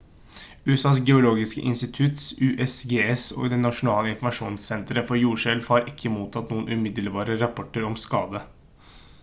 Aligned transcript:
usas 0.75 0.99
geologiske 1.09 1.65
institutt 1.71 2.23
usgs 2.47 3.27
og 3.43 3.51
det 3.53 3.59
nasjonale 3.67 4.11
informasjonssenteret 4.13 5.09
for 5.11 5.21
jordskjelv 5.25 5.69
har 5.73 5.87
ikke 5.95 6.15
mottatt 6.17 6.53
noen 6.55 6.69
umiddelbare 6.79 7.41
rapporter 7.47 7.89
om 7.91 8.01
skade 8.09 8.47